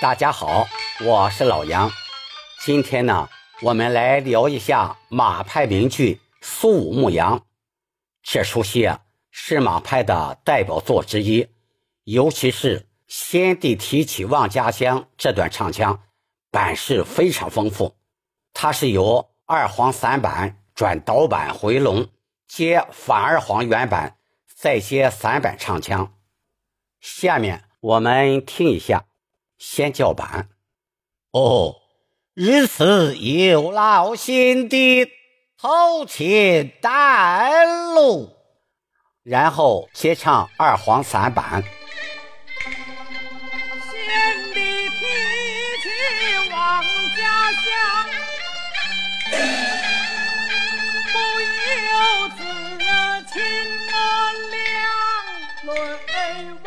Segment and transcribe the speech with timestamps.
[0.00, 0.66] 大家好，
[1.04, 1.90] 我是老杨。
[2.64, 3.28] 今天呢，
[3.62, 7.38] 我们来聊一下马派名剧《苏武牧羊》。
[8.22, 11.48] 这出戏啊，是马派的代表作之一，
[12.02, 16.02] 尤其是先帝提起望家乡这段唱腔，
[16.50, 17.96] 版式非常丰富。
[18.52, 22.08] 它是由二黄散板转导板回笼，
[22.48, 24.16] 接反二黄原版，
[24.54, 26.14] 再接散板唱腔。
[27.00, 29.06] 下面我们听一下。
[29.58, 30.48] 先叫板，
[31.30, 31.76] 哦，
[32.34, 35.06] 日此有劳先帝
[35.56, 37.64] 头前带
[37.94, 38.36] 路，
[39.22, 41.62] 然后接唱二黄三板。
[43.90, 45.00] 先帝提
[45.82, 45.88] 起
[46.50, 46.82] 望
[47.16, 47.64] 家乡，
[51.12, 52.38] 不由自
[53.32, 53.34] 亲
[54.50, 54.52] 两
[55.66, 55.74] 泪
[56.64, 56.66] 汪。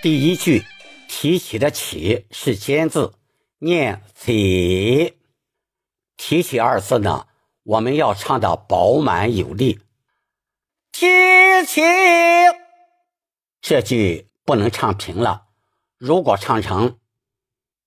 [0.00, 0.64] 第一句。
[1.18, 3.14] 提起的起是尖字，
[3.60, 5.16] 念起。
[6.18, 7.26] 提起二字呢，
[7.62, 9.80] 我们要唱的饱满有力。
[10.92, 11.06] 提
[11.66, 11.80] 起
[13.62, 15.46] 这句不能唱平了，
[15.96, 16.98] 如果唱成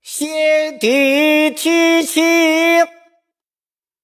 [0.01, 2.21] 先帝提起，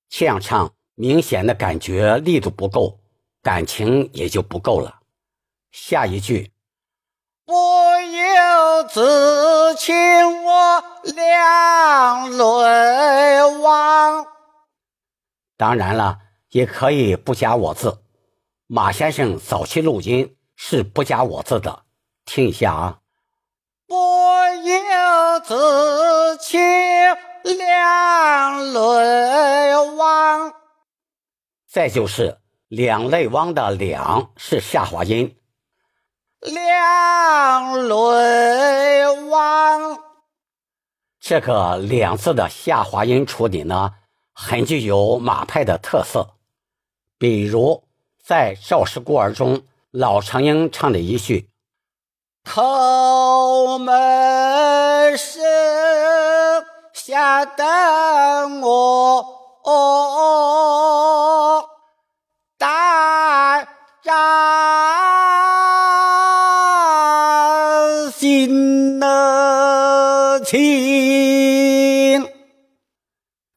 [0.07, 2.99] 这样唱明显的感觉力度不够，
[3.41, 4.99] 感情也就不够了。
[5.71, 6.51] 下一句。
[7.47, 7.53] 不
[8.95, 9.93] 由自请
[10.45, 10.83] 我
[11.15, 14.25] 两泪汪。
[15.57, 16.19] 当然了，
[16.51, 18.01] 也可以不加我字。
[18.67, 21.83] 马先生早期录音是不加我字的，
[22.23, 22.99] 听一下啊。
[23.85, 26.57] 不由自请
[27.43, 30.53] 两泪汪。
[31.69, 32.37] 再就是
[32.69, 35.37] 两泪汪的两是下滑音。
[36.45, 39.97] 两泪汪，
[41.19, 43.93] 这个“两”字的下滑音处理呢，
[44.31, 46.35] 很具有马派的特色。
[47.17, 47.83] 比如
[48.23, 51.49] 在《赵氏孤儿》中，老成英唱的一句
[52.45, 55.41] ：“叩门声
[56.93, 59.25] 下等我，
[62.59, 63.67] 大
[64.03, 64.44] 战。”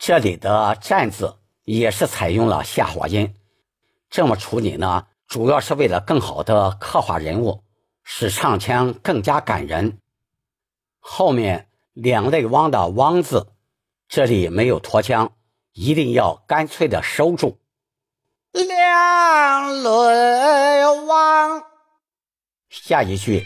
[0.08, 3.34] 这里的“站”字也是采用了下滑音。
[4.08, 7.62] 这么处理呢，主要是为了更好的刻画人物，
[8.04, 9.98] 使唱腔更加感人。
[10.98, 13.52] 后面两泪汪的“汪”字，
[14.08, 15.32] 这里没有拖腔，
[15.74, 17.58] 一定要干脆的收住。
[18.52, 21.64] 两泪汪，
[22.70, 23.44] 下一句。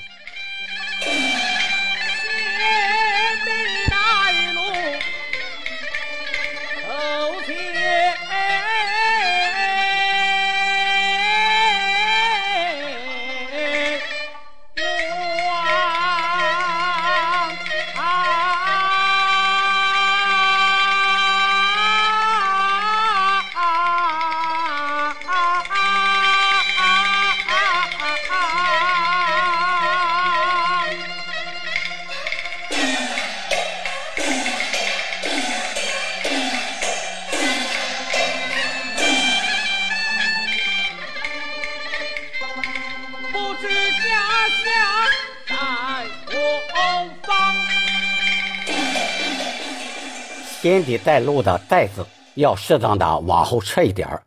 [50.62, 52.06] 先帝带路的“带”字
[52.36, 54.22] 要适当的往后撤一点儿，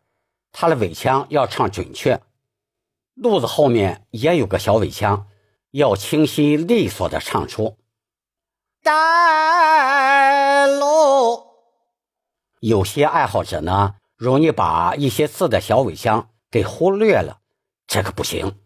[0.52, 2.20] 它的尾腔要唱准确。
[3.14, 5.28] 路子后面也有个小尾腔，
[5.70, 7.78] 要清晰利索的唱出。
[8.82, 11.42] 带路，
[12.60, 17.38] 有些爱好者呢，容易把一些字的小尾腔给忽略了，
[17.86, 18.58] 这个不行。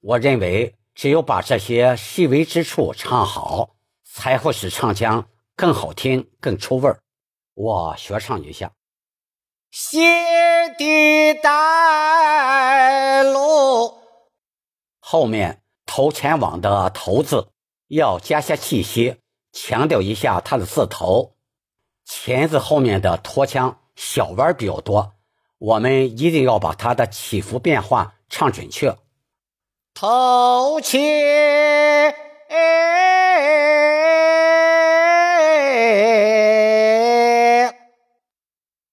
[0.00, 5.28] 我认为，只有把这些细微之处唱好，才会使唱腔。
[5.58, 7.00] 更好听，更出味儿。
[7.56, 8.72] 我学唱一下：
[9.70, 13.94] 先帝带路，
[15.00, 17.48] 后面头前往的头字
[17.88, 19.16] 要加些气息，
[19.54, 21.34] 强调一下它的字头。
[22.04, 25.14] 前字后面的拖腔小弯比较多，
[25.56, 28.98] 我们一定要把它的起伏变化唱准确。
[29.94, 32.14] 头前。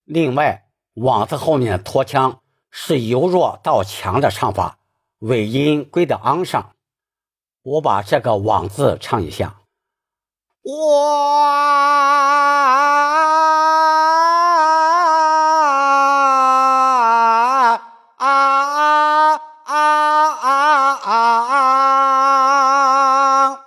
[0.06, 0.66] 另外，
[0.96, 4.80] 网字后面的拖腔是由弱到强的唱法，
[5.20, 6.76] 尾音归到昂上。
[7.62, 9.62] 我把这个网字唱一下：
[10.66, 10.70] 啊
[18.18, 23.60] 啊啊啊！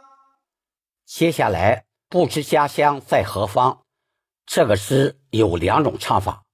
[1.06, 3.85] 接下来，不知家乡在何方，
[4.56, 6.44] 这个诗有两种唱法，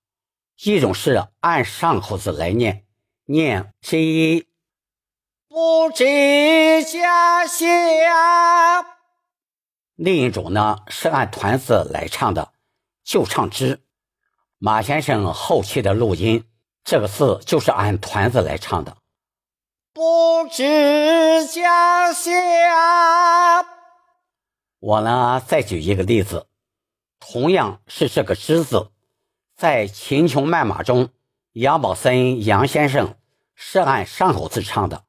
[0.64, 2.84] 一种是按上口字来念，
[3.26, 4.44] 念 “j”，
[5.46, 7.64] 不知家乡；
[9.94, 12.50] 另一种呢是按团字来唱的，
[13.04, 13.84] 就唱之。
[14.58, 16.44] 马先生后期的录音，
[16.82, 18.96] 这个字就是按团子来唱的。
[19.92, 22.34] 不知家乡，
[24.80, 26.48] 我呢再举一个例子，
[27.24, 28.90] 同样是这个“之”字，
[29.56, 31.10] 在《秦琼漫马》中，
[31.52, 33.14] 杨宝森杨先生
[33.54, 35.04] 是按上口字唱的，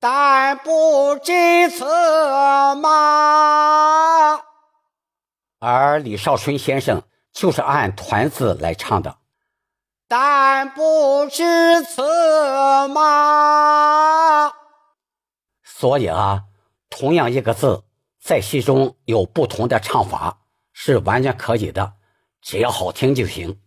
[0.00, 1.84] 但不知此
[2.74, 4.40] 马。
[5.60, 7.02] 而李少春先生。
[7.32, 9.16] 就是按团字来唱的，
[10.06, 12.02] 但不知此
[12.88, 14.52] 马。
[15.64, 16.42] 所以啊，
[16.90, 17.84] 同样一个字，
[18.20, 20.41] 在戏中有不同的唱法
[20.84, 21.92] 是完全可以的，
[22.40, 23.60] 只要好听就行。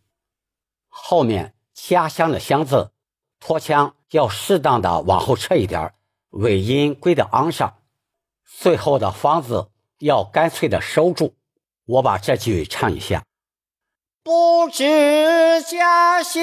[0.90, 2.92] 后面“家乡”的“乡”字，
[3.40, 5.94] 拖腔要适当的往后撤一点，
[6.32, 7.78] 尾音归到昂上。
[8.44, 9.70] 最后的“方”字
[10.00, 11.38] 要干脆的收住。
[11.86, 13.24] 我把这句唱一下。
[14.22, 16.42] 不知家乡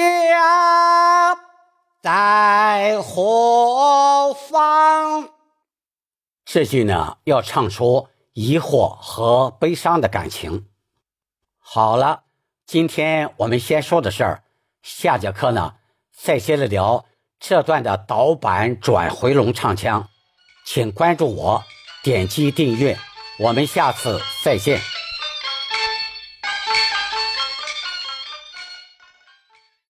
[2.01, 5.29] 在何方？
[6.43, 10.67] 这句呢，要唱出疑惑和悲伤的感情。
[11.59, 12.23] 好了，
[12.65, 14.43] 今天我们先说的事儿，
[14.81, 15.75] 下节课呢，
[16.11, 17.05] 再接着聊
[17.39, 20.09] 这段的导板转回龙唱腔。
[20.65, 21.63] 请关注我，
[22.03, 22.97] 点击订阅，
[23.39, 24.92] 我们下次再见。